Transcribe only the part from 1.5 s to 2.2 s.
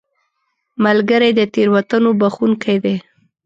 تېروتنو